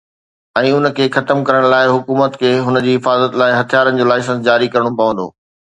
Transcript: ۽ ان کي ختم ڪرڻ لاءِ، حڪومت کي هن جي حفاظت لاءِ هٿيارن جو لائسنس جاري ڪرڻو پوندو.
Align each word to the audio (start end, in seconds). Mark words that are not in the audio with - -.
۽ 0.59 0.69
ان 0.77 0.85
کي 0.99 1.05
ختم 1.15 1.37
ڪرڻ 1.49 1.63
لاءِ، 1.73 1.85
حڪومت 1.97 2.31
کي 2.45 2.51
هن 2.71 2.81
جي 2.87 2.93
حفاظت 2.97 3.31
لاءِ 3.43 3.51
هٿيارن 3.61 3.93
جو 3.99 4.05
لائسنس 4.15 4.45
جاري 4.51 4.67
ڪرڻو 4.77 4.97
پوندو. 5.05 5.27